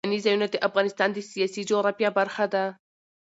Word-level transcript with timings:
سیلانی 0.03 0.23
ځایونه 0.25 0.45
د 0.49 0.55
افغانستان 0.67 1.09
د 1.13 1.17
سیاسي 1.31 1.61
جغرافیه 1.69 2.09
برخه 2.19 2.45
ده. 2.53 2.65